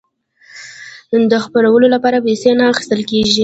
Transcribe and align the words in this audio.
د 1.31 1.33
خپرولو 1.45 1.87
لپاره 1.95 2.23
پیسې 2.27 2.49
نه 2.59 2.63
اخیستل 2.71 3.01
کیږي. 3.09 3.39